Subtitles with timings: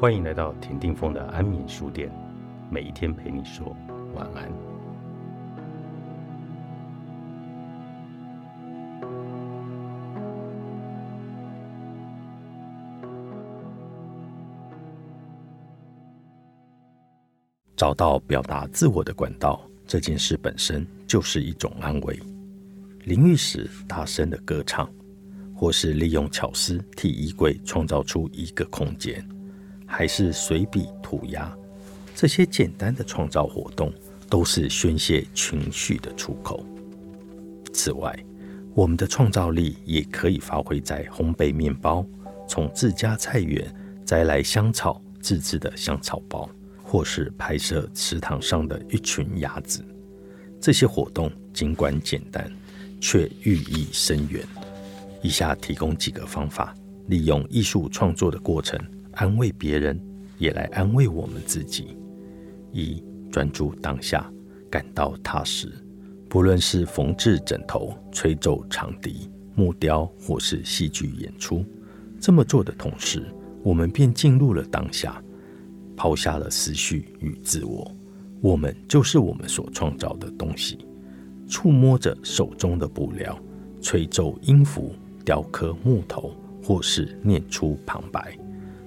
[0.00, 2.10] 欢迎来到田定峰的安眠书店，
[2.70, 3.76] 每一天陪你说
[4.14, 4.50] 晚安。
[17.76, 22.18] 找到表达自我的管道，这件事本身就是一种安慰。
[23.00, 24.90] 淋浴时大声的歌唱，
[25.54, 29.22] 或是利用巧思替衣柜创造出一个空间。
[29.92, 31.52] 还是随笔涂鸦，
[32.14, 33.92] 这些简单的创造活动
[34.30, 36.64] 都是宣泄情绪的出口。
[37.74, 38.16] 此外，
[38.72, 42.06] 我们的创造力也可以发挥在烘焙面包，
[42.48, 43.68] 从自家菜园
[44.06, 46.48] 摘来香草自制的香草包，
[46.82, 49.84] 或是拍摄池塘上的一群鸭子。
[50.60, 52.50] 这些活动尽管简单，
[53.00, 54.46] 却寓意深远。
[55.20, 56.72] 以下提供几个方法，
[57.08, 58.78] 利用艺术创作的过程。
[59.12, 60.00] 安慰别人，
[60.38, 61.96] 也来安慰我们自己。
[62.72, 64.30] 一专注当下，
[64.70, 65.72] 感到踏实。
[66.28, 71.64] 不论是缝制枕头、吹奏长笛、木雕，或是戏剧演出，
[72.20, 73.24] 这么做的同时，
[73.64, 75.20] 我们便进入了当下，
[75.96, 77.90] 抛下了思绪与自我。
[78.40, 80.78] 我们就是我们所创造的东西。
[81.48, 83.36] 触摸着手中的布料，
[83.82, 88.38] 吹奏音符，雕刻木头，或是念出旁白。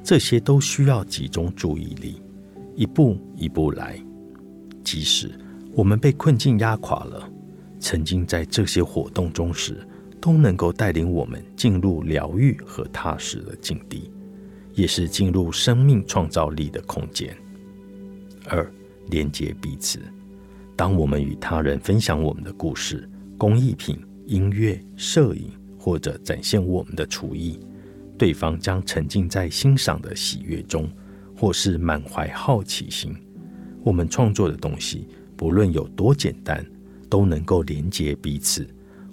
[0.03, 2.21] 这些都需要集中注意力，
[2.75, 3.97] 一步一步来。
[4.83, 5.31] 即使
[5.73, 7.29] 我们被困境压垮了，
[7.79, 9.87] 沉浸在这些活动中时，
[10.19, 14.11] 都能够带领我们进入疗愈和踏实的境地，
[14.73, 17.33] 也是进入生命创造力的空间。
[18.45, 18.69] 二、
[19.09, 19.99] 连接彼此。
[20.75, 27.57] 当我们与他人分享我们的故事、工艺品、音乐、摄影，或者展现我们的厨艺。
[28.23, 30.89] 对方将沉浸在欣赏的喜悦中，
[31.35, 33.13] 或是满怀好奇心。
[33.83, 36.65] 我们创作的东西，不论有多简单，
[37.09, 38.65] 都能够连接彼此。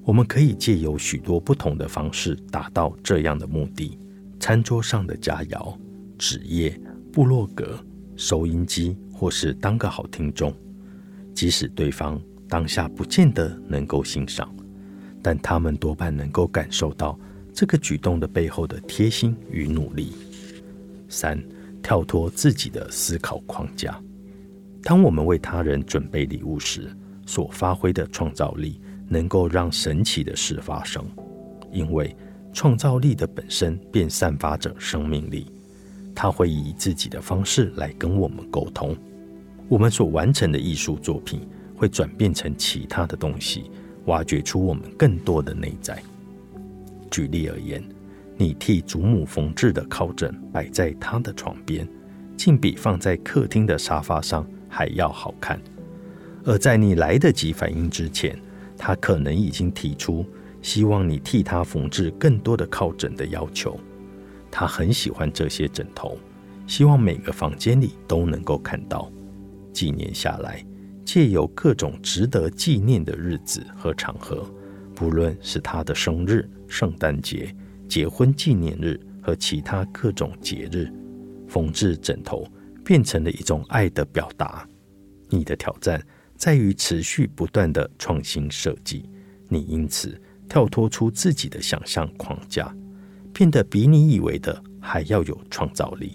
[0.05, 3.99] 我们可以借由许多不同的方式达到这样的目的：
[4.39, 5.77] 餐桌上的佳肴、
[6.17, 6.81] 纸页、
[7.13, 7.85] 部落格、
[8.15, 10.55] 收音机，或是当个好听众。
[11.35, 14.49] 即使对方当下不见得能够欣赏，
[15.21, 17.19] 但他们多半能够感受到。
[17.53, 20.13] 这个举动的背后的贴心与努力。
[21.09, 21.43] 三、
[21.83, 24.01] 跳脱自己的思考框架。
[24.83, 26.89] 当我们为他人准备礼物时，
[27.27, 31.05] 所发挥的创造力能够让神奇的事发生，
[31.73, 32.17] 因为
[32.53, 35.47] 创造力的本身便散发着生命力。
[36.15, 38.97] 它会以自己的方式来跟我们沟通。
[39.69, 41.41] 我们所完成的艺术作品
[41.77, 43.71] 会转变成其他的东西，
[44.07, 46.03] 挖掘出我们更多的内在。
[47.11, 47.83] 举例而言，
[48.37, 51.87] 你替祖母缝制的靠枕摆在她的床边，
[52.37, 55.61] 竟比放在客厅的沙发上还要好看。
[56.45, 58.39] 而在你来得及反应之前，
[58.79, 60.25] 她可能已经提出
[60.63, 63.79] 希望你替她缝制更多的靠枕的要求。
[64.51, 66.17] 她很喜欢这些枕头，
[66.67, 69.11] 希望每个房间里都能够看到。
[69.73, 70.65] 几年下来，
[71.05, 74.45] 借由各种值得纪念的日子和场合。
[75.01, 77.57] 不论是他的生日、圣诞节、
[77.89, 80.93] 结婚纪念日和其他各种节日，
[81.49, 82.47] 缝制枕头
[82.85, 84.69] 变成了一种爱的表达。
[85.31, 86.07] 你的挑战
[86.37, 89.09] 在于持续不断的创新设计，
[89.49, 92.71] 你因此跳脱出自己的想象框架，
[93.33, 96.15] 变得比你以为的还要有创造力。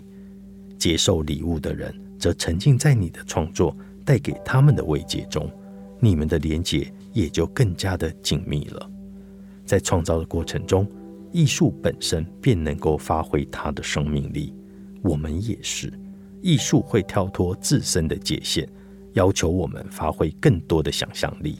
[0.78, 3.75] 接受礼物的人则沉浸在你的创作
[4.06, 5.51] 带给他们的慰藉中，
[6.00, 6.94] 你们的连结。
[7.16, 8.92] 也就更加的紧密了。
[9.66, 10.86] 在创造的过程中，
[11.31, 14.53] 艺术本身便能够发挥它的生命力。
[15.02, 15.92] 我们也是，
[16.42, 18.68] 艺术会跳脱自身的界限，
[19.14, 21.58] 要求我们发挥更多的想象力。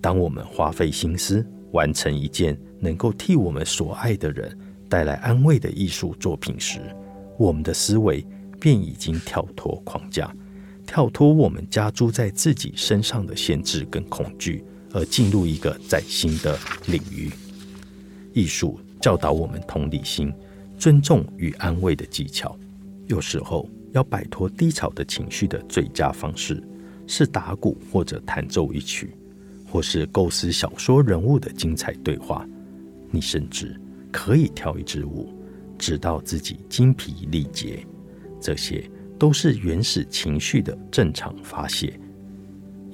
[0.00, 4.56] 当我们花费心思完成一件能够替我们所爱的人
[4.88, 6.80] 带来安慰的艺术作品时，
[7.38, 8.26] 我们的思维
[8.58, 10.34] 便已经跳脱框架，
[10.86, 14.64] 跳脱我们加诸在自己身上的限制跟恐惧。
[14.96, 17.30] 而进入一个崭新的领域。
[18.32, 20.32] 艺术教导我们同理心、
[20.78, 22.58] 尊重与安慰的技巧。
[23.06, 26.66] 有时候，要摆脱低潮的情绪的最佳方式
[27.06, 29.14] 是打鼓或者弹奏一曲，
[29.70, 32.46] 或是构思小说人物的精彩对话。
[33.10, 33.78] 你甚至
[34.10, 35.30] 可以跳一支舞，
[35.78, 37.86] 直到自己精疲力竭。
[38.40, 42.00] 这些都是原始情绪的正常发泄。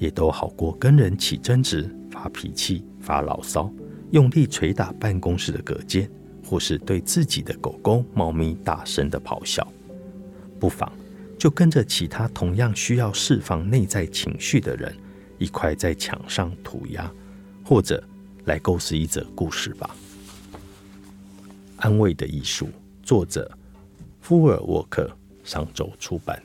[0.02, 3.72] 也都好过跟人起争执、发脾气、发牢骚、
[4.10, 6.10] 用力捶打办公室的隔间，
[6.44, 9.64] 或是对自己的狗狗、猫咪大声的咆哮。
[10.58, 10.92] 不妨
[11.38, 14.92] 就跟着其他同样需要释放内在情绪的人，
[15.38, 17.08] 一块在墙上涂鸦，
[17.64, 18.02] 或者
[18.46, 19.94] 来构思一则故事吧。
[21.76, 22.68] 安慰的艺术，
[23.04, 23.48] 作者：
[24.20, 25.08] 福尔沃克，
[25.44, 26.42] 上周出版。